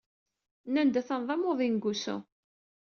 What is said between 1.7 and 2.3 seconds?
deg wusu.